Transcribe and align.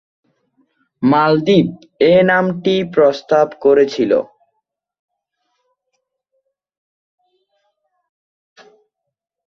মালদ্বীপ 1.03 1.67
এ 2.03 2.15
নামটি 2.29 2.75
প্রস্তাব 2.93 3.47
করেছিল। 3.63 4.11